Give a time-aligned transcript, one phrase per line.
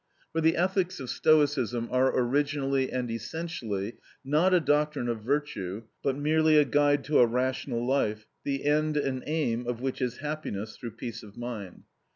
[0.31, 6.17] For the ethics of Stoicism are originally and essentially, not a doctrine of virtue, but
[6.17, 10.75] merely a guide to a rational life, the end and aim of which is happiness
[10.75, 11.83] through peace of mind.